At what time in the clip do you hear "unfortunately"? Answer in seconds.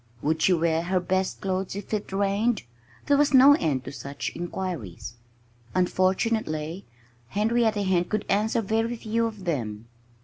5.75-6.87